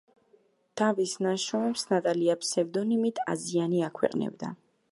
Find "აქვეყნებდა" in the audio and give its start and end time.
3.91-4.51